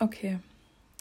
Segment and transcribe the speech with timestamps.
[0.00, 0.38] Okay.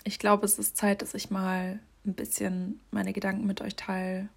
[0.03, 4.29] Ich glaube, es ist Zeit, dass ich mal ein bisschen meine Gedanken mit euch teile.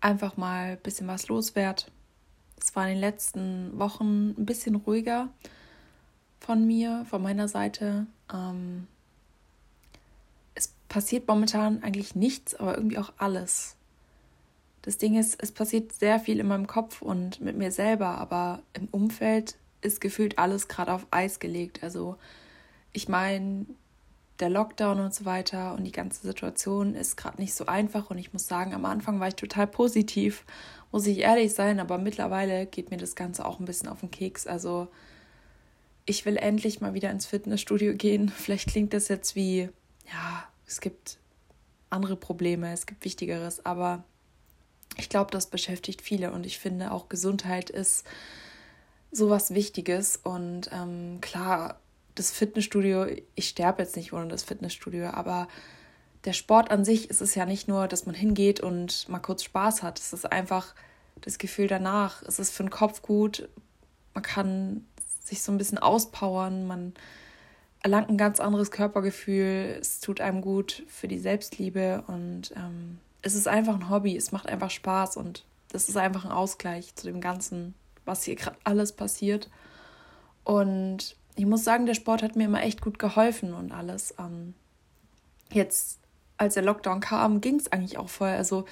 [0.00, 1.90] Einfach mal ein bisschen was loswert.
[2.60, 5.28] Es war in den letzten Wochen ein bisschen ruhiger
[6.40, 8.06] von mir, von meiner Seite.
[8.32, 8.86] Ähm,
[10.54, 13.76] es passiert momentan eigentlich nichts, aber irgendwie auch alles.
[14.82, 18.62] Das Ding ist, es passiert sehr viel in meinem Kopf und mit mir selber, aber
[18.74, 21.82] im Umfeld ist gefühlt alles gerade auf Eis gelegt.
[21.82, 22.16] Also
[22.94, 23.66] ich meine,
[24.40, 28.18] der Lockdown und so weiter und die ganze Situation ist gerade nicht so einfach und
[28.18, 30.44] ich muss sagen, am Anfang war ich total positiv,
[30.90, 34.10] muss ich ehrlich sein, aber mittlerweile geht mir das Ganze auch ein bisschen auf den
[34.10, 34.46] Keks.
[34.46, 34.88] Also
[36.06, 38.28] ich will endlich mal wieder ins Fitnessstudio gehen.
[38.36, 39.68] Vielleicht klingt das jetzt wie,
[40.12, 41.18] ja, es gibt
[41.90, 44.04] andere Probleme, es gibt Wichtigeres, aber
[44.96, 48.04] ich glaube, das beschäftigt viele und ich finde auch Gesundheit ist
[49.10, 51.78] sowas Wichtiges und ähm, klar,
[52.14, 55.48] das Fitnessstudio, ich sterbe jetzt nicht ohne das Fitnessstudio, aber
[56.24, 59.42] der Sport an sich ist es ja nicht nur, dass man hingeht und mal kurz
[59.44, 59.98] Spaß hat.
[59.98, 60.74] Es ist einfach
[61.20, 62.22] das Gefühl danach.
[62.22, 63.48] Es ist für den Kopf gut.
[64.14, 64.86] Man kann
[65.22, 66.66] sich so ein bisschen auspowern.
[66.66, 66.94] Man
[67.80, 69.78] erlangt ein ganz anderes Körpergefühl.
[69.80, 74.16] Es tut einem gut für die Selbstliebe und ähm, es ist einfach ein Hobby.
[74.16, 78.36] Es macht einfach Spaß und das ist einfach ein Ausgleich zu dem Ganzen, was hier
[78.36, 79.50] gerade alles passiert.
[80.44, 84.14] Und ich muss sagen, der Sport hat mir immer echt gut geholfen und alles.
[84.18, 84.54] Ähm,
[85.52, 85.98] jetzt,
[86.36, 88.28] als der Lockdown kam, ging es eigentlich auch voll.
[88.28, 88.66] Also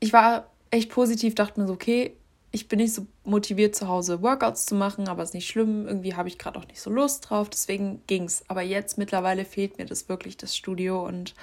[0.00, 2.14] ich war echt positiv, dachte mir so, okay,
[2.50, 5.88] ich bin nicht so motiviert zu Hause Workouts zu machen, aber ist nicht schlimm.
[5.88, 8.48] Irgendwie habe ich gerade auch nicht so Lust drauf, deswegen ging es.
[8.48, 11.34] Aber jetzt mittlerweile fehlt mir das wirklich, das Studio und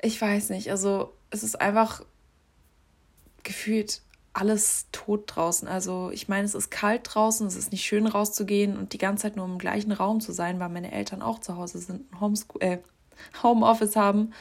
[0.00, 2.02] ich weiß nicht, also es ist einfach
[3.42, 5.68] gefühlt alles tot draußen.
[5.68, 9.22] Also ich meine, es ist kalt draußen, es ist nicht schön rauszugehen und die ganze
[9.22, 12.62] Zeit nur im gleichen Raum zu sein, weil meine Eltern auch zu Hause sind, Homeschool
[12.62, 12.78] äh,
[13.42, 14.32] Homeoffice haben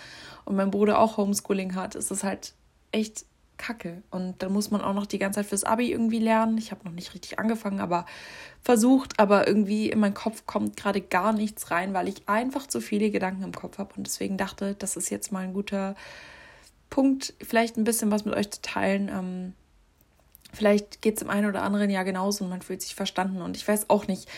[0.46, 1.96] und mein Bruder auch Homeschooling hat.
[1.96, 2.54] Es ist halt
[2.92, 3.26] echt
[3.58, 4.02] kacke.
[4.10, 6.58] Und dann muss man auch noch die ganze Zeit fürs Abi irgendwie lernen.
[6.58, 8.06] Ich habe noch nicht richtig angefangen, aber
[8.62, 12.82] versucht, aber irgendwie in meinen Kopf kommt gerade gar nichts rein, weil ich einfach zu
[12.82, 15.96] viele Gedanken im Kopf habe und deswegen dachte, das ist jetzt mal ein guter
[16.90, 19.10] Punkt, vielleicht ein bisschen was mit euch zu teilen.
[19.10, 19.54] Ähm,
[20.54, 23.42] Vielleicht geht es im einen oder anderen Jahr genauso und man fühlt sich verstanden.
[23.42, 24.30] Und ich weiß auch nicht,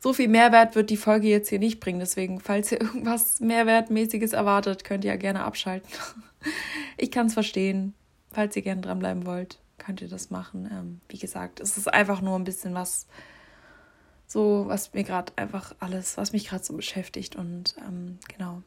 [0.00, 2.00] so viel Mehrwert wird die Folge jetzt hier nicht bringen.
[2.00, 5.90] Deswegen, falls ihr irgendwas Mehrwertmäßiges erwartet, könnt ihr ja gerne abschalten.
[6.96, 7.92] Ich kann es verstehen.
[8.32, 10.70] Falls ihr gerne dranbleiben wollt, könnt ihr das machen.
[10.72, 13.06] Ähm, wie gesagt, es ist einfach nur ein bisschen was,
[14.26, 17.36] so was mir gerade einfach alles, was mich gerade so beschäftigt.
[17.36, 18.62] Und ähm, genau.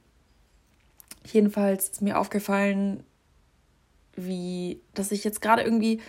[1.25, 3.03] Jedenfalls ist mir aufgefallen,
[4.15, 5.99] wie, dass ich jetzt gerade irgendwie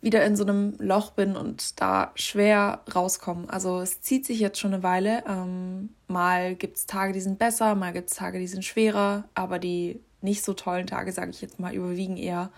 [0.00, 3.48] wieder in so einem Loch bin und da schwer rauskomme.
[3.48, 5.24] Also es zieht sich jetzt schon eine Weile.
[5.26, 9.24] Ähm, mal gibt es Tage, die sind besser, mal gibt es Tage, die sind schwerer,
[9.34, 12.50] aber die nicht so tollen Tage, sage ich jetzt mal, überwiegen eher.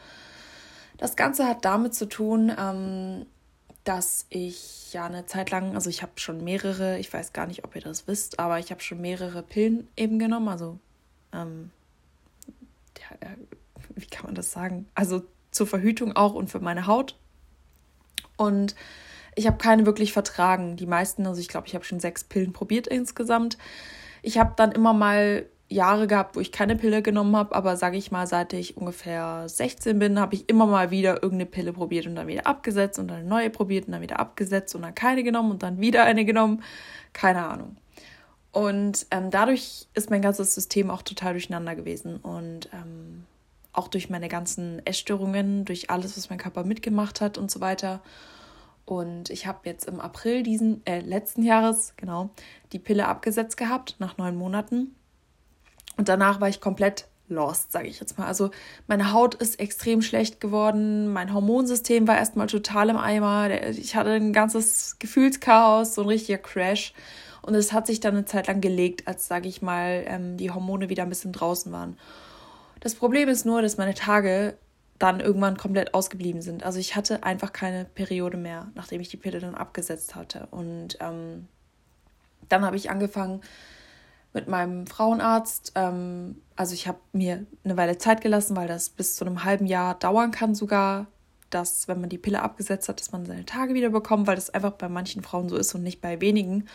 [0.97, 3.27] Das Ganze hat damit zu tun, ähm,
[3.85, 7.65] dass ich ja eine Zeit lang, also ich habe schon mehrere, ich weiß gar nicht,
[7.65, 10.49] ob ihr das wisst, aber ich habe schon mehrere Pillen eben genommen.
[10.49, 10.79] Also,
[11.33, 11.71] ähm,
[12.99, 13.29] ja,
[13.95, 14.87] wie kann man das sagen?
[14.95, 17.17] Also zur Verhütung auch und für meine Haut
[18.39, 18.75] und
[19.35, 20.77] ich habe keine wirklich vertragen.
[20.77, 23.59] Die meisten, also ich glaube, ich habe schon sechs Pillen probiert insgesamt.
[24.23, 27.99] Ich habe dann immer mal Jahre gehabt, wo ich keine Pille genommen habe, aber sage
[27.99, 32.07] ich mal, seit ich ungefähr 16 bin, habe ich immer mal wieder irgendeine Pille probiert
[32.07, 34.95] und dann wieder abgesetzt und dann eine neue probiert und dann wieder abgesetzt und dann
[34.95, 36.63] keine genommen und dann wieder eine genommen.
[37.13, 37.77] Keine Ahnung.
[38.51, 43.25] Und ähm, dadurch ist mein ganzes System auch total durcheinander gewesen und ähm,
[43.79, 48.01] auch durch meine ganzen Essstörungen, durch alles, was mein Körper mitgemacht hat und so weiter.
[48.85, 52.31] Und ich habe jetzt im April diesen äh, letzten Jahres genau
[52.73, 54.95] die Pille abgesetzt gehabt nach neun Monaten.
[55.97, 58.27] Und danach war ich komplett lost, sage ich jetzt mal.
[58.27, 58.51] Also
[58.87, 64.13] meine Haut ist extrem schlecht geworden, mein Hormonsystem war erstmal total im Eimer, ich hatte
[64.13, 66.95] ein ganzes Gefühlschaos, so ein richtiger Crash.
[67.43, 70.51] Und es hat sich dann eine Zeit lang gelegt, als, sage ich mal, ähm, die
[70.51, 71.97] Hormone wieder ein bisschen draußen waren.
[72.81, 74.57] Das Problem ist nur, dass meine Tage
[74.99, 76.65] dann irgendwann komplett ausgeblieben sind.
[76.65, 80.49] Also ich hatte einfach keine Periode mehr, nachdem ich die Pille dann abgesetzt hatte.
[80.51, 81.47] Und ähm,
[82.49, 83.43] dann habe ich angefangen
[84.33, 85.73] mit meinem Frauenarzt.
[85.77, 89.67] Ähm, also ich habe mir eine Weile Zeit gelassen, weil das bis zu einem halben
[89.67, 91.07] Jahr dauern kann sogar,
[91.51, 94.51] dass wenn man die Pille abgesetzt hat, dass man seine Tage wieder bekommt, weil das
[94.51, 96.69] einfach bei manchen Frauen so ist und nicht bei wenigen.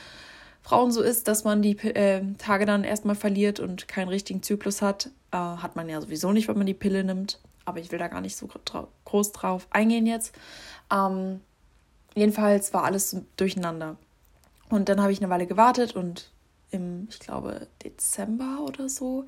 [0.61, 4.81] Frauen so ist, dass man die äh, Tage dann erstmal verliert und keinen richtigen Zyklus
[4.81, 5.09] hat.
[5.33, 7.39] Äh, hat man ja sowieso nicht, wenn man die Pille nimmt.
[7.65, 8.47] Aber ich will da gar nicht so
[9.05, 10.35] groß drauf eingehen jetzt.
[10.91, 11.41] Ähm,
[12.13, 13.97] jedenfalls war alles durcheinander.
[14.69, 16.31] Und dann habe ich eine Weile gewartet und
[16.71, 19.25] im, ich glaube, Dezember oder so,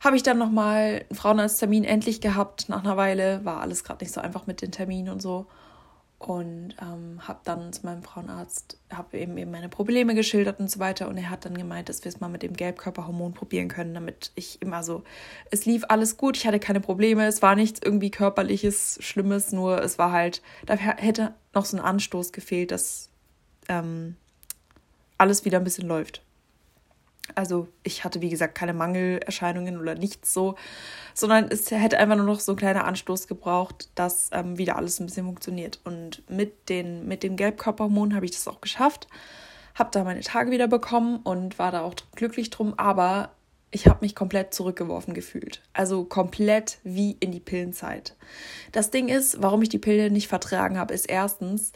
[0.00, 2.68] habe ich dann nochmal einen Frauenarzttermin endlich gehabt.
[2.68, 5.46] Nach einer Weile war alles gerade nicht so einfach mit den Terminen und so.
[6.18, 10.80] Und ähm, habe dann zu meinem Frauenarzt, habe eben, eben meine Probleme geschildert und so
[10.80, 11.08] weiter.
[11.08, 14.32] Und er hat dann gemeint, dass wir es mal mit dem Gelbkörperhormon probieren können, damit
[14.34, 15.04] ich immer so,
[15.52, 19.80] es lief alles gut, ich hatte keine Probleme, es war nichts irgendwie körperliches, Schlimmes, nur
[19.80, 23.10] es war halt, da hätte noch so ein Anstoß gefehlt, dass
[23.68, 24.16] ähm,
[25.18, 26.22] alles wieder ein bisschen läuft.
[27.34, 30.56] Also ich hatte, wie gesagt, keine Mangelerscheinungen oder nichts so,
[31.14, 35.00] sondern es hätte einfach nur noch so ein kleiner Anstoß gebraucht, dass ähm, wieder alles
[35.00, 35.80] ein bisschen funktioniert.
[35.84, 39.08] Und mit, den, mit dem Gelbkörperhormon habe ich das auch geschafft,
[39.74, 43.30] habe da meine Tage wieder bekommen und war da auch glücklich drum, aber
[43.70, 45.62] ich habe mich komplett zurückgeworfen gefühlt.
[45.72, 48.16] Also komplett wie in die Pillenzeit.
[48.72, 51.72] Das Ding ist, warum ich die Pille nicht vertragen habe, ist erstens,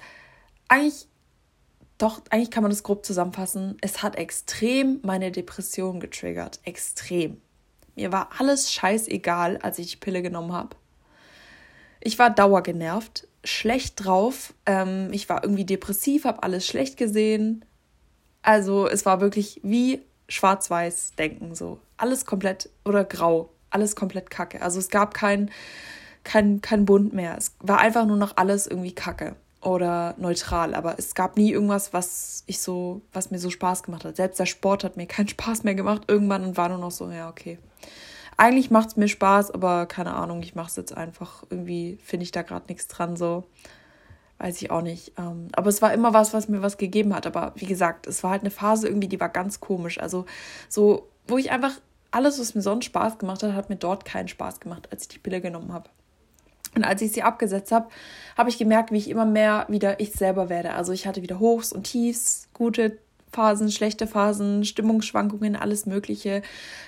[0.68, 1.06] eigentlich
[2.02, 3.76] doch, eigentlich kann man das grob zusammenfassen.
[3.80, 6.58] Es hat extrem meine Depression getriggert.
[6.64, 7.40] Extrem.
[7.94, 10.74] Mir war alles scheißegal, als ich die Pille genommen habe.
[12.00, 14.52] Ich war dauergenervt, schlecht drauf.
[14.66, 17.64] Ähm, ich war irgendwie depressiv, habe alles schlecht gesehen.
[18.42, 21.78] Also es war wirklich wie schwarz-weiß denken so.
[21.98, 23.50] Alles komplett oder grau.
[23.70, 24.60] Alles komplett kacke.
[24.60, 25.52] Also es gab kein,
[26.24, 27.36] kein, kein Bund mehr.
[27.38, 31.92] Es war einfach nur noch alles irgendwie kacke oder neutral, aber es gab nie irgendwas,
[31.92, 34.16] was ich so, was mir so Spaß gemacht hat.
[34.16, 37.10] Selbst der Sport hat mir keinen Spaß mehr gemacht irgendwann und war nur noch so,
[37.10, 37.58] ja, okay.
[38.36, 41.44] Eigentlich macht es mir Spaß, aber keine Ahnung, ich mache es jetzt einfach.
[41.50, 43.44] Irgendwie finde ich da gerade nichts dran, so.
[44.38, 45.12] Weiß ich auch nicht.
[45.18, 47.26] Ähm, aber es war immer was, was mir was gegeben hat.
[47.26, 50.00] Aber wie gesagt, es war halt eine Phase irgendwie, die war ganz komisch.
[50.00, 50.24] Also
[50.68, 51.72] so, wo ich einfach
[52.10, 55.08] alles, was mir sonst Spaß gemacht hat, hat mir dort keinen Spaß gemacht, als ich
[55.08, 55.90] die Pille genommen habe.
[56.74, 57.88] Und als ich sie abgesetzt habe,
[58.36, 60.72] habe ich gemerkt, wie ich immer mehr wieder ich selber werde.
[60.72, 62.98] Also ich hatte wieder Hochs und Tiefs, gute
[63.32, 66.42] Phasen, schlechte Phasen, Stimmungsschwankungen, alles Mögliche.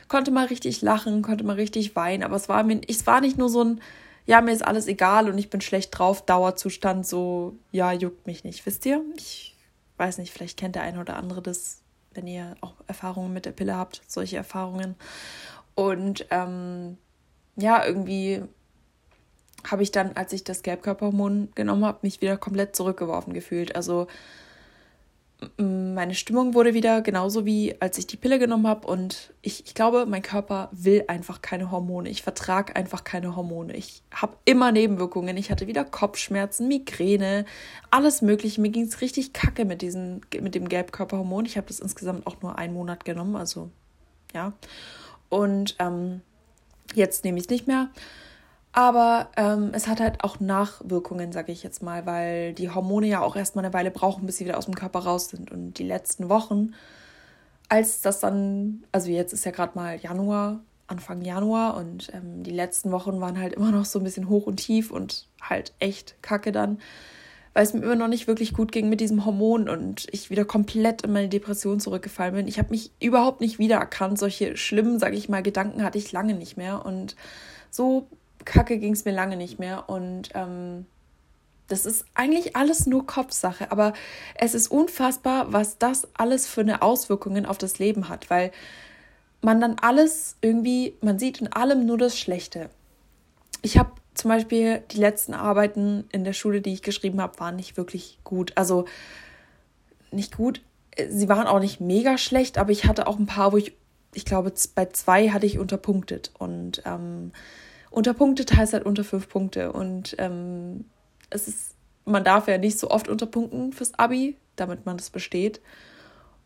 [0.09, 3.39] Konnte mal richtig lachen, konnte mal richtig weinen, aber es war mir, es war nicht
[3.39, 3.81] nur so ein,
[4.27, 8.45] ja, mir ist alles egal und ich bin schlecht drauf, Dauerzustand, so, ja, juckt mich
[8.45, 9.03] nicht, wisst ihr?
[9.17, 9.55] Ich
[9.97, 11.81] weiß nicht, vielleicht kennt der eine oder andere das,
[12.13, 14.97] wenn ihr auch Erfahrungen mit der Pille habt, solche Erfahrungen.
[15.75, 16.99] Und ähm,
[17.57, 18.43] ja, irgendwie
[19.71, 23.77] habe ich dann, als ich das Gelbkörperhormon genommen habe, mich wieder komplett zurückgeworfen gefühlt.
[23.77, 24.07] Also
[25.59, 29.75] meine Stimmung wurde wieder genauso wie als ich die Pille genommen habe und ich, ich
[29.75, 32.09] glaube, mein Körper will einfach keine Hormone.
[32.09, 33.75] Ich vertrage einfach keine Hormone.
[33.75, 35.37] Ich habe immer Nebenwirkungen.
[35.37, 37.45] Ich hatte wieder Kopfschmerzen, Migräne,
[37.91, 38.61] alles Mögliche.
[38.61, 41.47] Mir ging es richtig kacke mit, diesen, mit dem Gelbkörperhormon.
[41.47, 43.71] Ich habe das insgesamt auch nur einen Monat genommen, also
[44.33, 44.53] ja.
[45.29, 46.21] Und ähm,
[46.95, 47.91] jetzt nehme ich es nicht mehr.
[48.77, 53.23] Aber ähm, es hat halt auch Nachwirkungen, sage ich jetzt mal, weil die Hormone ja
[53.23, 55.53] auch erstmal eine Weile brauchen, bis sie wieder aus dem Körper raus sind.
[55.53, 56.75] Und die letzten Wochen,
[57.69, 62.51] als das dann, also jetzt ist ja gerade mal Januar, Anfang Januar und ähm, die
[62.51, 66.21] letzten Wochen waren halt immer noch so ein bisschen hoch und tief und halt echt
[66.21, 66.81] kacke dann,
[67.53, 70.45] weil es mir immer noch nicht wirklich gut ging mit diesem Hormon und ich wieder
[70.45, 72.49] komplett in meine Depression zurückgefallen bin.
[72.49, 74.19] Ich habe mich überhaupt nicht wiedererkannt.
[74.19, 77.15] Solche schlimmen, sage ich mal, Gedanken hatte ich lange nicht mehr und
[77.71, 78.09] so
[78.45, 79.89] kacke ging es mir lange nicht mehr.
[79.89, 80.87] Und ähm,
[81.69, 83.71] das ist eigentlich alles nur Kopfsache.
[83.73, 83.93] Aber
[84.35, 88.53] es ist unfassbar, was das alles für eine Auswirkungen auf das Leben hat, weil
[89.41, 92.71] man dann alles irgendwie, man sieht in allem nur das Schlechte.
[93.63, 97.57] Ich habe zum Beispiel die letzten Arbeiten in der Schule, die ich geschrieben habe, waren
[97.57, 98.53] nicht wirklich gut.
[98.57, 98.87] Also
[100.11, 100.63] nicht gut.
[101.09, 103.75] Sie waren auch nicht mega schlecht, aber ich hatte auch ein paar, wo ich,
[104.13, 106.31] ich glaube, bei zwei hatte ich unterpunktet.
[106.39, 107.33] Und ähm,
[107.95, 109.73] unterpunktet heißt halt unter fünf Punkte.
[109.73, 110.85] Und ähm,
[111.31, 111.75] es ist,
[112.05, 115.61] man darf ja nicht so oft unterpunkten fürs Abi, damit man das besteht.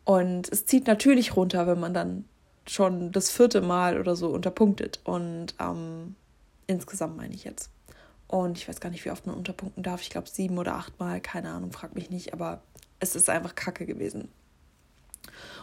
[0.05, 2.25] Und es zieht natürlich runter, wenn man dann
[2.67, 4.99] schon das vierte Mal oder so unterpunktet.
[5.03, 6.15] Und ähm,
[6.67, 7.71] insgesamt meine ich jetzt.
[8.27, 10.01] Und ich weiß gar nicht, wie oft man unterpunkten darf.
[10.01, 12.31] Ich glaube sieben oder acht Mal, keine Ahnung, frag mich nicht.
[12.33, 12.61] Aber
[12.99, 14.29] es ist einfach Kacke gewesen.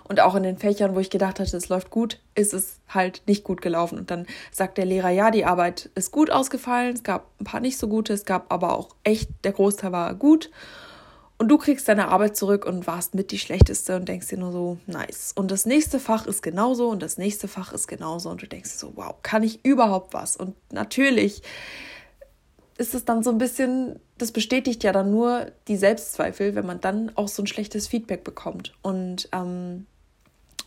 [0.09, 3.23] Und auch in den Fächern, wo ich gedacht hatte, es läuft gut, ist es halt
[3.27, 3.99] nicht gut gelaufen.
[3.99, 7.61] Und dann sagt der Lehrer, ja, die Arbeit ist gut ausgefallen, es gab ein paar
[7.61, 10.51] nicht so gute, es gab aber auch echt, der Großteil war gut.
[11.39, 14.53] Und du kriegst deine Arbeit zurück und warst mit die schlechteste und denkst dir nur
[14.53, 15.33] so, nice.
[15.35, 18.31] Und das nächste Fach ist genauso und das nächste Fach ist genauso.
[18.31, 20.37] Und du denkst so, wow, kann ich überhaupt was?
[20.37, 21.43] Und natürlich
[22.79, 26.81] ist es dann so ein bisschen, das bestätigt ja dann nur die Selbstzweifel, wenn man
[26.81, 28.75] dann auch so ein schlechtes Feedback bekommt.
[28.83, 29.87] Und ähm,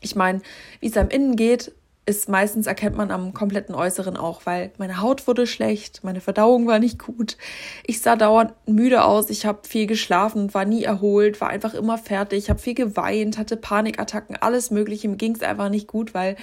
[0.02, 0.42] ich meine,
[0.80, 1.72] wie es einem innen geht,
[2.10, 6.66] ist meistens erkennt man am kompletten Äußeren auch, weil meine Haut wurde schlecht, meine Verdauung
[6.66, 7.38] war nicht gut,
[7.86, 12.00] ich sah dauernd müde aus, ich habe viel geschlafen, war nie erholt, war einfach immer
[12.00, 16.36] fertig, habe viel geweint, hatte Panikattacken, alles Mögliche, mir ging es einfach nicht gut, weil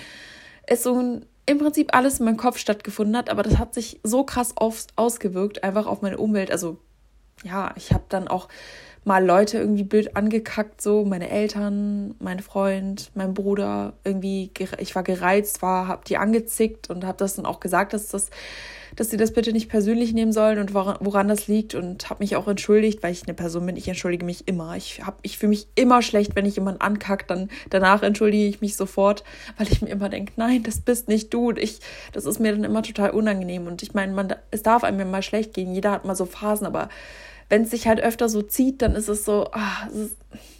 [0.68, 4.00] es so ein, im Prinzip alles in meinem Kopf stattgefunden hat, aber das hat sich
[4.03, 6.50] so krass auf, ausgewirkt, einfach auf meine Umwelt.
[6.50, 6.79] Also
[7.45, 8.49] ja, ich habe dann auch
[9.07, 15.05] mal Leute irgendwie blöd angekackt, so meine Eltern, mein Freund, mein Bruder, irgendwie, ich war
[15.05, 18.31] gereizt, war, hab die angezickt und habe das dann auch gesagt, dass das,
[18.97, 22.25] dass sie das bitte nicht persönlich nehmen sollen und woran, woran das liegt und habe
[22.25, 24.75] mich auch entschuldigt, weil ich eine Person bin, ich entschuldige mich immer.
[24.77, 28.61] Ich hab, ich fühle mich immer schlecht, wenn ich jemanden ankackt, dann danach entschuldige ich
[28.61, 29.23] mich sofort,
[29.57, 31.51] weil ich mir immer denke, nein, das bist nicht du.
[31.51, 31.79] Und ich,
[32.13, 35.05] das ist mir dann immer total unangenehm und ich meine, man, es darf einem ja
[35.05, 35.73] mal schlecht gehen.
[35.73, 36.89] Jeder hat mal so Phasen, aber
[37.49, 40.17] wenn es sich halt öfter so zieht, dann ist es so, ach, es ist,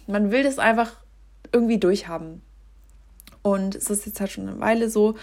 [0.07, 0.93] man will das einfach
[1.51, 2.41] irgendwie durchhaben.
[3.41, 5.15] Und es ist jetzt halt schon eine Weile so.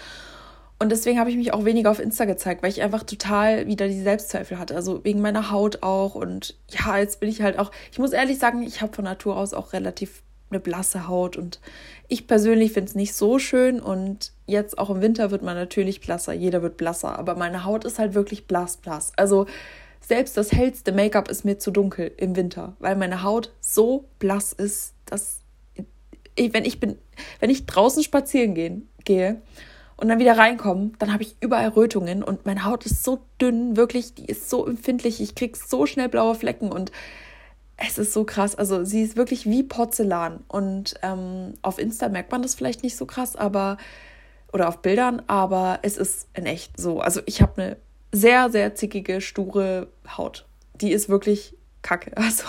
[0.77, 3.87] Und deswegen habe ich mich auch weniger auf Insta gezeigt, weil ich einfach total wieder
[3.87, 4.75] die Selbstzweifel hatte.
[4.75, 6.15] Also wegen meiner Haut auch.
[6.15, 9.37] Und ja, jetzt bin ich halt auch, ich muss ehrlich sagen, ich habe von Natur
[9.37, 11.37] aus auch relativ eine blasse Haut.
[11.37, 11.61] Und
[12.07, 13.79] ich persönlich finde es nicht so schön.
[13.79, 16.33] Und jetzt auch im Winter wird man natürlich blasser.
[16.33, 17.17] Jeder wird blasser.
[17.17, 19.13] Aber meine Haut ist halt wirklich blass, blass.
[19.15, 19.47] Also
[20.07, 24.53] selbst das hellste Make-up ist mir zu dunkel im Winter, weil meine Haut so blass
[24.53, 25.39] ist, dass
[26.35, 26.97] ich, wenn ich bin,
[27.39, 29.41] wenn ich draußen spazieren gehen, gehe
[29.97, 33.77] und dann wieder reinkomme, dann habe ich überall Rötungen und meine Haut ist so dünn,
[33.77, 36.91] wirklich, die ist so empfindlich, ich krieg so schnell blaue Flecken und
[37.77, 38.55] es ist so krass.
[38.55, 42.95] Also sie ist wirklich wie Porzellan und ähm, auf Insta merkt man das vielleicht nicht
[42.95, 43.77] so krass, aber
[44.53, 47.01] oder auf Bildern, aber es ist in echt so.
[47.01, 47.77] Also ich habe eine
[48.15, 50.47] sehr, sehr zickige, sture Haut.
[50.81, 52.11] Die ist wirklich kacke.
[52.15, 52.45] Also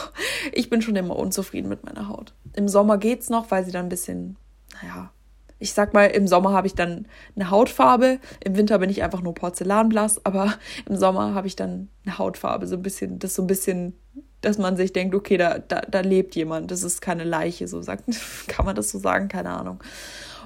[0.52, 2.34] ich bin schon immer unzufrieden mit meiner Haut.
[2.54, 4.36] Im Sommer geht's noch, weil sie dann ein bisschen,
[4.80, 5.10] naja,
[5.58, 8.18] ich sag mal, im Sommer habe ich dann eine Hautfarbe.
[8.44, 10.54] Im Winter bin ich einfach nur porzellanblass, aber
[10.86, 12.66] im Sommer habe ich dann eine Hautfarbe.
[12.66, 13.94] So ein bisschen, das so ein bisschen,
[14.42, 16.70] dass man sich denkt, okay, da, da, da lebt jemand.
[16.70, 18.04] Das ist keine Leiche, so sagt,
[18.48, 19.82] kann man das so sagen, keine Ahnung.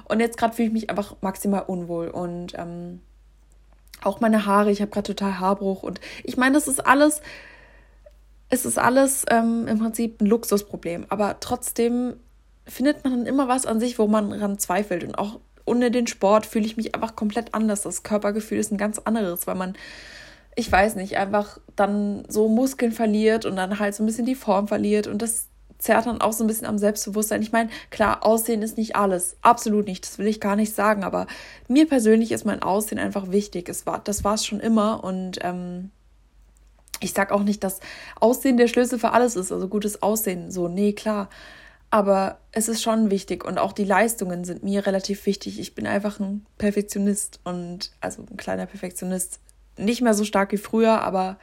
[0.05, 3.01] Und jetzt gerade fühle ich mich einfach maximal unwohl und ähm,
[4.03, 7.21] auch meine Haare, ich habe gerade total Haarbruch und ich meine, das ist alles,
[8.49, 12.15] es ist alles ähm, im Prinzip ein Luxusproblem, aber trotzdem
[12.65, 16.07] findet man dann immer was an sich, wo man dran zweifelt und auch ohne den
[16.07, 17.81] Sport fühle ich mich einfach komplett anders.
[17.81, 19.75] Das Körpergefühl ist ein ganz anderes, weil man,
[20.55, 24.35] ich weiß nicht, einfach dann so Muskeln verliert und dann halt so ein bisschen die
[24.35, 25.47] Form verliert und das
[25.81, 27.41] zerrt dann auch so ein bisschen am Selbstbewusstsein.
[27.41, 29.35] Ich meine, klar, Aussehen ist nicht alles.
[29.41, 30.05] Absolut nicht.
[30.05, 31.03] Das will ich gar nicht sagen.
[31.03, 31.25] Aber
[31.67, 33.67] mir persönlich ist mein Aussehen einfach wichtig.
[33.67, 35.03] Es war, das war es schon immer.
[35.03, 35.89] Und ähm,
[36.99, 37.79] ich sag auch nicht, dass
[38.19, 39.51] Aussehen der Schlüssel für alles ist.
[39.51, 40.51] Also gutes Aussehen.
[40.51, 41.29] So, nee, klar.
[41.89, 45.59] Aber es ist schon wichtig und auch die Leistungen sind mir relativ wichtig.
[45.59, 49.39] Ich bin einfach ein Perfektionist und also ein kleiner Perfektionist.
[49.77, 51.37] Nicht mehr so stark wie früher, aber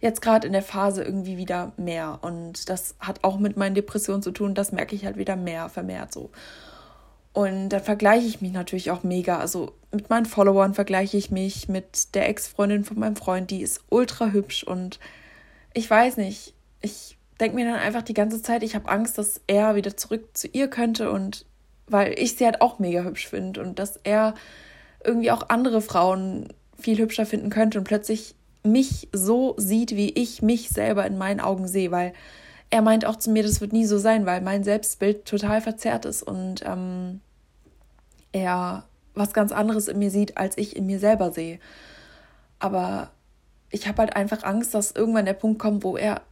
[0.00, 2.18] jetzt gerade in der Phase irgendwie wieder mehr.
[2.22, 4.54] Und das hat auch mit meinen Depressionen zu tun.
[4.54, 6.30] Das merke ich halt wieder mehr, vermehrt so.
[7.32, 9.38] Und dann vergleiche ich mich natürlich auch mega.
[9.38, 13.82] Also mit meinen Followern vergleiche ich mich mit der Ex-Freundin von meinem Freund, die ist
[13.90, 14.64] ultra hübsch.
[14.64, 14.98] Und
[15.74, 19.40] ich weiß nicht, ich denke mir dann einfach die ganze Zeit, ich habe Angst, dass
[19.46, 21.10] er wieder zurück zu ihr könnte.
[21.10, 21.44] Und
[21.86, 23.62] weil ich sie halt auch mega hübsch finde.
[23.62, 24.34] Und dass er
[25.04, 27.78] irgendwie auch andere Frauen viel hübscher finden könnte.
[27.78, 32.12] Und plötzlich mich so sieht, wie ich mich selber in meinen Augen sehe, weil
[32.70, 36.04] er meint auch zu mir, das wird nie so sein, weil mein Selbstbild total verzerrt
[36.04, 37.20] ist und ähm,
[38.32, 38.84] er
[39.14, 41.58] was ganz anderes in mir sieht, als ich in mir selber sehe.
[42.58, 43.10] Aber
[43.70, 46.22] ich habe halt einfach Angst, dass irgendwann der Punkt kommt, wo er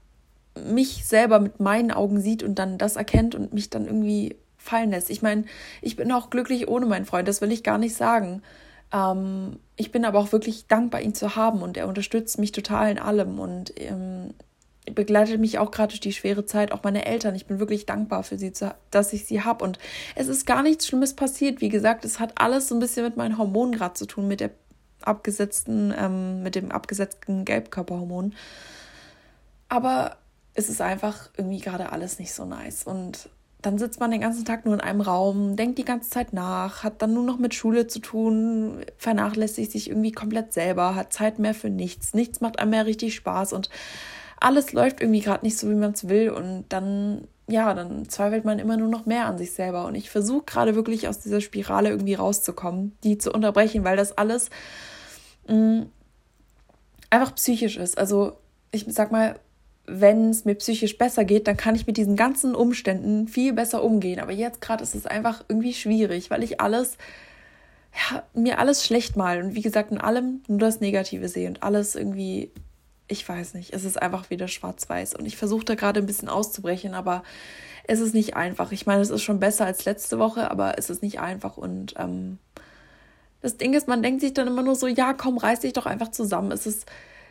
[0.55, 4.91] mich selber mit meinen Augen sieht und dann das erkennt und mich dann irgendwie fallen
[4.91, 5.11] lässt.
[5.11, 5.45] Ich meine,
[5.83, 8.43] ich bin auch glücklich ohne meinen Freund, das will ich gar nicht sagen.
[8.93, 12.91] Ähm, ich bin aber auch wirklich dankbar, ihn zu haben und er unterstützt mich total
[12.91, 14.35] in allem und ähm,
[14.95, 17.35] begleitet mich auch gerade durch die schwere Zeit, auch meine Eltern.
[17.35, 18.53] Ich bin wirklich dankbar für sie,
[18.91, 19.65] dass ich sie habe.
[19.65, 19.79] Und
[20.15, 21.61] es ist gar nichts Schlimmes passiert.
[21.61, 24.41] Wie gesagt, es hat alles so ein bisschen mit meinen Hormonen gerade zu tun, mit
[24.41, 24.51] der
[25.03, 28.35] abgesetzten, ähm, mit dem abgesetzten Gelbkörperhormon.
[29.69, 30.17] Aber
[30.55, 32.85] es ist einfach irgendwie gerade alles nicht so nice.
[32.85, 33.29] Und
[33.63, 36.85] dann sitzt man den ganzen Tag nur in einem Raum, denkt die ganze Zeit nach,
[36.85, 41.39] hat dann nur noch mit Schule zu tun, vernachlässigt sich irgendwie komplett selber, hat Zeit
[41.39, 43.71] mehr für nichts, nichts macht einem mehr richtig Spaß und
[44.39, 46.31] alles läuft irgendwie gerade nicht so, wie man es will.
[46.31, 49.87] Und dann, ja, dann zweifelt man immer nur noch mehr an sich selber.
[49.87, 54.17] Und ich versuche gerade wirklich aus dieser Spirale irgendwie rauszukommen, die zu unterbrechen, weil das
[54.19, 54.51] alles
[55.49, 55.91] mh, mm,
[57.11, 57.99] einfach psychisch ist.
[57.99, 58.37] Also
[58.73, 59.39] ich sag mal,
[59.87, 63.83] wenn es mir psychisch besser geht, dann kann ich mit diesen ganzen Umständen viel besser
[63.83, 64.21] umgehen.
[64.21, 66.97] Aber jetzt gerade ist es einfach irgendwie schwierig, weil ich alles,
[68.11, 71.63] ja, mir alles schlecht mal und wie gesagt in allem nur das Negative sehe und
[71.63, 72.51] alles irgendwie,
[73.09, 76.29] ich weiß nicht, es ist einfach wieder schwarz-weiß und ich versuche da gerade ein bisschen
[76.29, 77.23] auszubrechen, aber
[77.85, 78.73] es ist nicht einfach.
[78.73, 81.95] Ich meine, es ist schon besser als letzte Woche, aber es ist nicht einfach und
[81.97, 82.39] ähm,
[83.41, 85.87] das Ding ist, man denkt sich dann immer nur so, ja, komm, reiß dich doch
[85.87, 86.51] einfach zusammen.
[86.51, 86.87] Es ist,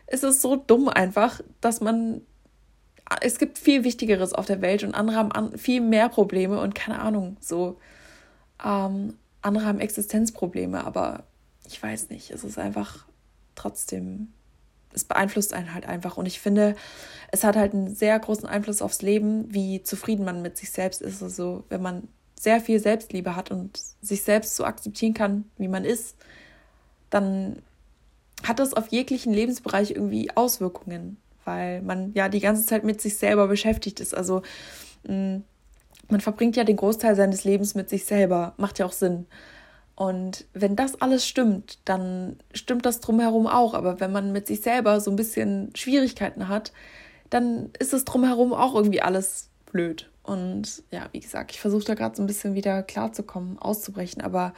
[0.07, 2.21] es ist so dumm einfach, dass man
[3.21, 6.99] es gibt viel Wichtigeres auf der Welt und andere haben viel mehr Probleme und keine
[6.99, 7.77] Ahnung, so
[8.63, 11.23] ähm, andere haben Existenzprobleme, aber
[11.67, 13.05] ich weiß nicht, es ist einfach
[13.55, 14.29] trotzdem,
[14.93, 16.17] es beeinflusst einen halt einfach.
[16.17, 16.75] Und ich finde,
[17.31, 21.01] es hat halt einen sehr großen Einfluss aufs Leben, wie zufrieden man mit sich selbst
[21.01, 21.21] ist.
[21.21, 22.07] Also wenn man
[22.39, 26.15] sehr viel Selbstliebe hat und sich selbst so akzeptieren kann, wie man ist,
[27.09, 27.61] dann
[28.43, 33.17] hat das auf jeglichen Lebensbereich irgendwie Auswirkungen, weil man ja die ganze Zeit mit sich
[33.17, 34.15] selber beschäftigt ist.
[34.15, 34.41] Also
[35.07, 35.37] mm,
[36.09, 39.25] man verbringt ja den Großteil seines Lebens mit sich selber, macht ja auch Sinn.
[39.95, 43.73] Und wenn das alles stimmt, dann stimmt das drumherum auch.
[43.73, 46.73] Aber wenn man mit sich selber so ein bisschen Schwierigkeiten hat,
[47.29, 50.09] dann ist es drumherum auch irgendwie alles blöd.
[50.21, 54.53] Und ja, wie gesagt, ich versuche da gerade so ein bisschen wieder klarzukommen, auszubrechen, aber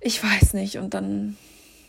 [0.00, 0.78] ich weiß nicht.
[0.78, 1.36] Und dann,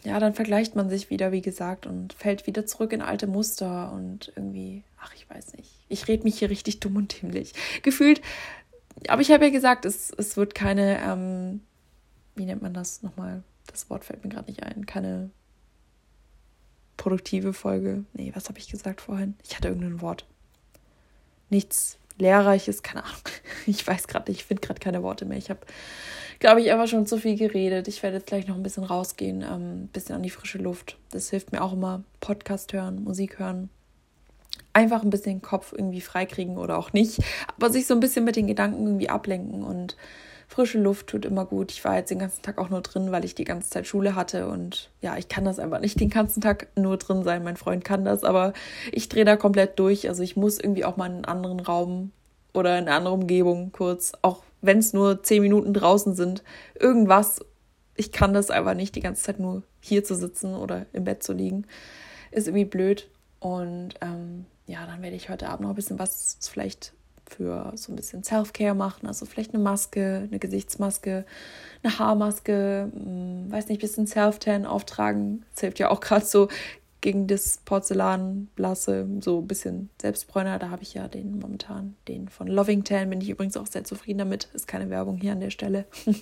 [0.04, 3.92] ja, dann vergleicht man sich wieder, wie gesagt, und fällt wieder zurück in alte Muster
[3.92, 5.70] und irgendwie, ach, ich weiß nicht.
[5.90, 7.54] Ich rede mich hier richtig dumm und dämlich.
[7.82, 8.22] Gefühlt,
[9.08, 11.62] aber ich habe ja gesagt, es, es wird keine, ähm,
[12.36, 13.44] wie nennt man das nochmal?
[13.68, 14.86] Das Wort fällt mir gerade nicht ein.
[14.86, 15.30] Keine
[16.98, 18.04] produktive Folge.
[18.14, 19.36] Nee, was habe ich gesagt vorhin?
[19.44, 20.26] Ich hatte irgendein Wort.
[21.50, 23.18] Nichts Lehrreiches, keine Ahnung.
[23.66, 25.38] Ich weiß gerade ich finde gerade keine Worte mehr.
[25.38, 25.60] Ich habe,
[26.40, 27.88] glaube ich, einfach schon zu viel geredet.
[27.88, 30.98] Ich werde jetzt gleich noch ein bisschen rausgehen, ähm, ein bisschen an die frische Luft.
[31.12, 32.04] Das hilft mir auch immer.
[32.20, 33.70] Podcast hören, Musik hören.
[34.74, 37.20] Einfach ein bisschen den Kopf irgendwie freikriegen oder auch nicht.
[37.58, 39.96] Aber sich so ein bisschen mit den Gedanken irgendwie ablenken und
[40.50, 41.72] frische Luft tut immer gut.
[41.72, 44.16] Ich war jetzt den ganzen Tag auch nur drin, weil ich die ganze Zeit Schule
[44.16, 47.44] hatte und ja, ich kann das einfach nicht den ganzen Tag nur drin sein.
[47.44, 48.54] Mein Freund kann das, aber
[48.92, 50.10] ich drehe da komplett durch.
[50.10, 52.12] Also ich muss irgendwie auch mal in einen anderen Raum
[52.52, 56.44] oder in eine andere Umgebung kurz, auch wenn es nur zehn Minuten draußen sind,
[56.78, 57.46] irgendwas.
[57.96, 61.22] Ich kann das einfach nicht, die ganze Zeit nur hier zu sitzen oder im Bett
[61.22, 61.68] zu liegen.
[62.32, 63.08] Ist irgendwie blöd.
[63.40, 66.94] Und ähm, ja, dann werde ich heute Abend noch ein bisschen was vielleicht
[67.30, 69.08] für so ein bisschen Self-Care machen.
[69.08, 71.26] Also vielleicht eine Maske, eine Gesichtsmaske,
[71.84, 75.46] eine Haarmaske, mh, hm, weiß nicht, ein bisschen Self-Tan auftragen.
[75.54, 76.50] Das hilft ja auch gerade so
[77.02, 80.60] gegen das Porzellanblasse, so ein bisschen Selbstbräuner.
[80.60, 83.86] Da habe ich ja den momentan, den von Loving Tan, bin ich übrigens auch sehr
[83.86, 84.50] zufrieden damit.
[84.54, 85.86] Ist keine Werbung hier an der Stelle.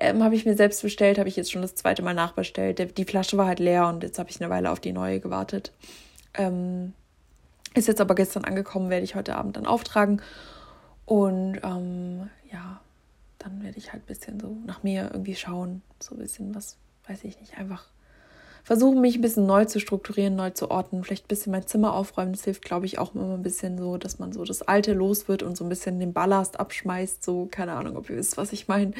[0.00, 2.96] ähm, habe ich mir selbst bestellt, habe ich jetzt schon das zweite Mal nachbestellt.
[2.96, 5.72] Die Flasche war halt leer und jetzt habe ich eine Weile auf die neue gewartet.
[6.34, 6.92] Ähm,
[7.76, 10.22] ist jetzt aber gestern angekommen, werde ich heute Abend dann auftragen.
[11.04, 12.80] Und ähm, ja,
[13.38, 15.82] dann werde ich halt ein bisschen so nach mir irgendwie schauen.
[16.00, 17.88] So ein bisschen was, weiß ich nicht, einfach
[18.66, 21.94] versuchen, mich ein bisschen neu zu strukturieren, neu zu ordnen, vielleicht ein bisschen mein Zimmer
[21.94, 22.32] aufräumen.
[22.32, 25.28] Das hilft, glaube ich, auch immer ein bisschen so, dass man so das Alte los
[25.28, 27.22] wird und so ein bisschen den Ballast abschmeißt.
[27.22, 28.90] So, keine Ahnung, ob ihr wisst, was ich meine.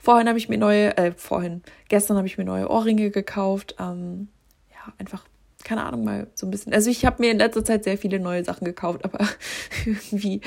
[0.00, 3.76] Vorhin habe ich mir neue, äh, vorhin, gestern habe ich mir neue Ohrringe gekauft.
[3.78, 4.26] Ähm,
[4.72, 5.24] ja, einfach
[5.64, 6.72] keine Ahnung, mal so ein bisschen.
[6.72, 9.26] Also ich habe mir in letzter Zeit sehr viele neue Sachen gekauft, aber
[9.86, 10.40] irgendwie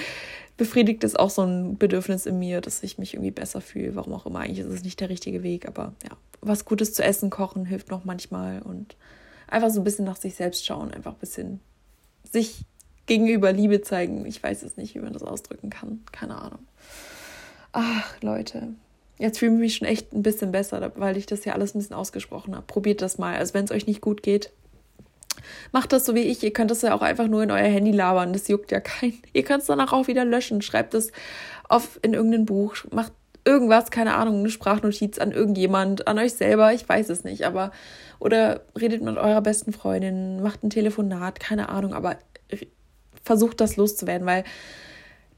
[0.56, 3.96] befriedigt es auch so ein Bedürfnis in mir, dass ich mich irgendwie besser fühle.
[3.96, 4.40] Warum auch immer.
[4.40, 7.90] Eigentlich ist es nicht der richtige Weg, aber ja, was Gutes zu essen kochen hilft
[7.90, 8.96] noch manchmal und
[9.48, 11.60] einfach so ein bisschen nach sich selbst schauen, einfach ein bisschen
[12.32, 12.62] sich
[13.06, 14.26] gegenüber Liebe zeigen.
[14.26, 16.04] Ich weiß es nicht, wie man das ausdrücken kann.
[16.12, 16.60] Keine Ahnung.
[17.72, 18.70] Ach, Leute.
[19.18, 21.80] Jetzt fühle ich mich schon echt ein bisschen besser, weil ich das ja alles ein
[21.80, 22.68] bisschen ausgesprochen habe.
[22.68, 23.36] Probiert das mal.
[23.36, 24.52] Also wenn es euch nicht gut geht,
[25.71, 26.43] Macht das so wie ich.
[26.43, 28.34] Ihr könnt das ja auch einfach nur in euer Handy labern.
[28.34, 29.21] Das juckt ja keinen.
[29.34, 30.62] Ihr könnt es danach auch wieder löschen.
[30.62, 31.12] Schreibt es
[31.67, 32.76] auf in irgendein Buch.
[32.91, 33.13] Macht
[33.45, 36.73] irgendwas, keine Ahnung, eine Sprachnotiz an irgendjemand, an euch selber.
[36.73, 37.45] Ich weiß es nicht.
[37.45, 37.71] Aber
[38.19, 41.93] oder redet mit eurer besten Freundin, macht ein Telefonat, keine Ahnung.
[41.93, 42.17] Aber
[43.23, 44.43] versucht das loszuwerden, weil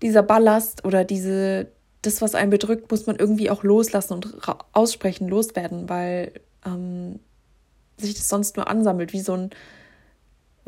[0.02, 1.68] dieser Ballast oder diese
[2.02, 4.38] das, was einen bedrückt, muss man irgendwie auch loslassen und
[4.72, 6.32] aussprechen, loswerden, weil
[6.66, 7.20] ähm,
[7.98, 9.50] sich das sonst nur ansammelt, wie so ein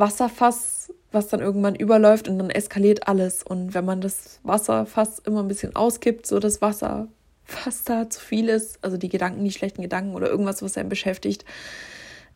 [0.01, 3.43] Wasserfass, was dann irgendwann überläuft und dann eskaliert alles.
[3.43, 7.07] Und wenn man das Wasserfass immer ein bisschen auskippt, so das Wasser
[7.45, 10.89] fast da zu viel ist, also die Gedanken, die schlechten Gedanken oder irgendwas, was einen
[10.89, 11.45] beschäftigt,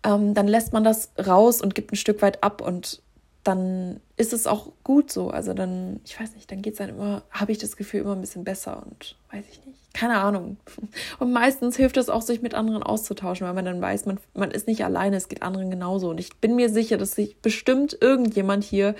[0.06, 3.02] ähm, dann lässt man das raus und gibt ein Stück weit ab und
[3.44, 5.30] dann ist es auch gut so.
[5.30, 8.14] Also dann, ich weiß nicht, dann geht es dann immer, habe ich das Gefühl, immer
[8.14, 9.78] ein bisschen besser und weiß ich nicht.
[9.94, 10.58] Keine Ahnung.
[11.20, 14.52] Und meistens hilft es auch, sich mit anderen auszutauschen, weil man dann weiß, man, man
[14.52, 16.10] ist nicht alleine, es geht anderen genauso.
[16.10, 18.96] Und ich bin mir sicher, dass sich bestimmt irgendjemand hier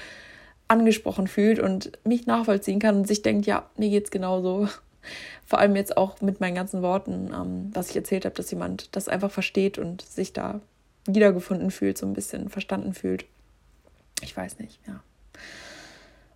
[0.70, 4.70] angesprochen fühlt und mich nachvollziehen kann und sich denkt, ja, mir geht's genauso.
[5.46, 8.96] vor allem jetzt auch mit meinen ganzen Worten, ähm, was ich erzählt habe, dass jemand
[8.96, 10.62] das einfach versteht und sich da
[11.06, 13.26] wiedergefunden fühlt, so ein bisschen verstanden fühlt.
[14.26, 15.02] Ich weiß nicht, ja.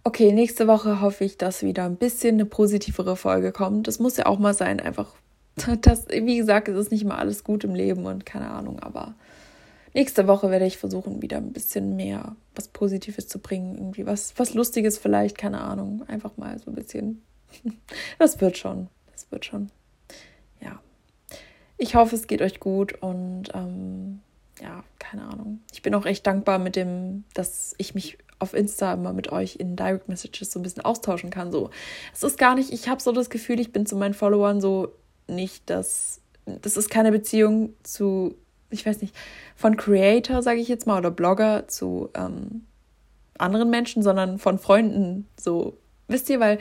[0.03, 3.87] Okay, nächste Woche hoffe ich, dass wieder ein bisschen eine positivere Folge kommt.
[3.87, 5.15] Das muss ja auch mal sein, einfach.
[5.81, 9.15] Das, wie gesagt, es ist nicht immer alles gut im Leben und keine Ahnung, aber
[9.93, 13.75] nächste Woche werde ich versuchen, wieder ein bisschen mehr was Positives zu bringen.
[13.75, 16.03] Irgendwie was, was Lustiges vielleicht, keine Ahnung.
[16.07, 17.23] Einfach mal so ein bisschen.
[18.19, 18.87] Das wird schon.
[19.11, 19.69] Das wird schon.
[20.61, 20.79] Ja.
[21.77, 24.21] Ich hoffe, es geht euch gut und ähm,
[24.61, 25.61] ja, keine Ahnung.
[25.71, 29.57] Ich bin auch echt dankbar mit dem, dass ich mich auf Insta immer mit euch
[29.57, 31.51] in Direct Messages so ein bisschen austauschen kann.
[31.51, 31.69] So,
[32.13, 34.93] es ist gar nicht, ich habe so das Gefühl, ich bin zu meinen Followern so
[35.27, 38.35] nicht, dass das ist keine Beziehung zu,
[38.71, 39.15] ich weiß nicht,
[39.55, 42.65] von Creator, sage ich jetzt mal, oder Blogger zu ähm,
[43.37, 45.27] anderen Menschen, sondern von Freunden.
[45.39, 46.57] So, wisst ihr, weil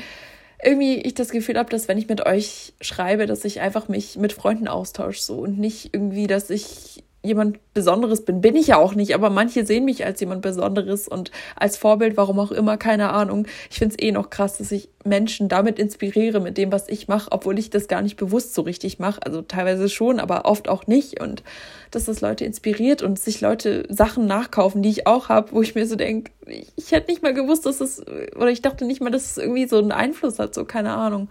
[0.62, 4.16] irgendwie ich das Gefühl habe, dass wenn ich mit euch schreibe, dass ich einfach mich
[4.16, 8.40] mit Freunden austausche so und nicht irgendwie, dass ich jemand Besonderes bin.
[8.40, 12.16] Bin ich ja auch nicht, aber manche sehen mich als jemand Besonderes und als Vorbild,
[12.16, 13.46] warum auch immer, keine Ahnung.
[13.70, 17.06] Ich finde es eh noch krass, dass ich Menschen damit inspiriere, mit dem, was ich
[17.08, 19.20] mache, obwohl ich das gar nicht bewusst so richtig mache.
[19.24, 21.20] Also teilweise schon, aber oft auch nicht.
[21.20, 21.42] Und
[21.90, 25.74] dass das Leute inspiriert und sich Leute Sachen nachkaufen, die ich auch habe, wo ich
[25.74, 28.02] mir so denke, ich, ich hätte nicht mal gewusst, dass es,
[28.36, 31.28] oder ich dachte nicht mal, dass es irgendwie so einen Einfluss hat, so keine Ahnung.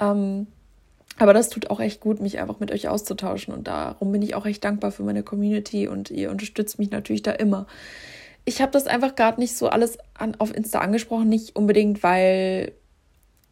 [0.00, 0.46] Ähm,
[1.18, 3.52] aber das tut auch echt gut, mich einfach mit euch auszutauschen.
[3.52, 7.22] Und darum bin ich auch echt dankbar für meine Community und ihr unterstützt mich natürlich
[7.22, 7.66] da immer.
[8.44, 12.72] Ich habe das einfach gerade nicht so alles an, auf Insta angesprochen, nicht unbedingt, weil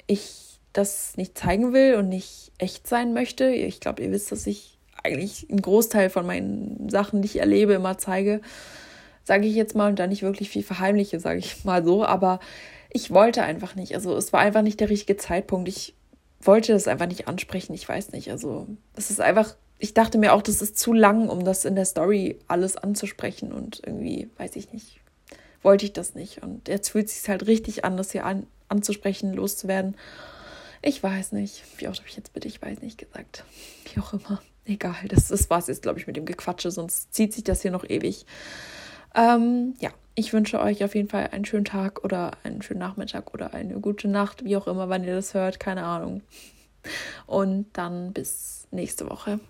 [0.07, 3.49] ich das nicht zeigen will und nicht echt sein möchte.
[3.51, 7.75] Ich glaube, ihr wisst, dass ich eigentlich einen Großteil von meinen Sachen, die ich erlebe,
[7.75, 8.41] immer zeige,
[9.25, 12.05] sage ich jetzt mal, und da nicht wirklich viel verheimliche, sage ich mal so.
[12.05, 12.41] Aber
[12.91, 13.95] ich wollte einfach nicht.
[13.95, 15.69] Also es war einfach nicht der richtige Zeitpunkt.
[15.69, 15.95] Ich
[16.41, 17.75] wollte das einfach nicht ansprechen.
[17.75, 18.31] Ich weiß nicht.
[18.31, 21.75] Also, es ist einfach, ich dachte mir auch, das ist zu lang, um das in
[21.75, 23.53] der Story alles anzusprechen.
[23.53, 25.01] Und irgendwie, weiß ich nicht,
[25.63, 26.43] wollte ich das nicht.
[26.43, 29.97] Und jetzt fühlt es sich halt richtig an, das hier an, anzusprechen, loszuwerden.
[30.83, 31.65] Ich weiß nicht.
[31.79, 33.45] Wie oft habe ich jetzt bitte, ich weiß nicht gesagt.
[33.93, 34.41] Wie auch immer.
[34.65, 37.63] Egal, das, das war es jetzt, glaube ich, mit dem Gequatsche, sonst zieht sich das
[37.63, 38.27] hier noch ewig.
[39.15, 43.35] Ähm, ja, ich wünsche euch auf jeden Fall einen schönen Tag oder einen schönen Nachmittag
[43.35, 46.23] oder eine gute Nacht, wie auch immer, wann ihr das hört, keine Ahnung.
[47.27, 49.41] Und dann bis nächste Woche.